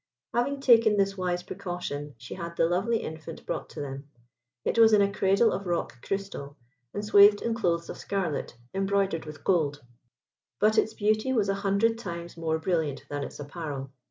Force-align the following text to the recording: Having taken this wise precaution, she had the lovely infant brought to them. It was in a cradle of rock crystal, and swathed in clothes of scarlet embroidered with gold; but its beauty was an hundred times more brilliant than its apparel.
Having 0.33 0.61
taken 0.61 0.97
this 0.97 1.15
wise 1.15 1.43
precaution, 1.43 2.15
she 2.17 2.33
had 2.33 2.55
the 2.57 2.65
lovely 2.65 2.97
infant 3.03 3.45
brought 3.45 3.69
to 3.69 3.81
them. 3.81 4.09
It 4.65 4.79
was 4.79 4.93
in 4.93 5.01
a 5.03 5.11
cradle 5.13 5.51
of 5.51 5.67
rock 5.67 6.03
crystal, 6.03 6.57
and 6.91 7.05
swathed 7.05 7.43
in 7.43 7.53
clothes 7.53 7.87
of 7.87 7.99
scarlet 7.99 8.57
embroidered 8.73 9.25
with 9.25 9.43
gold; 9.43 9.83
but 10.59 10.79
its 10.79 10.95
beauty 10.95 11.33
was 11.33 11.49
an 11.49 11.57
hundred 11.57 11.99
times 11.99 12.35
more 12.35 12.57
brilliant 12.57 13.05
than 13.11 13.23
its 13.23 13.39
apparel. 13.39 13.91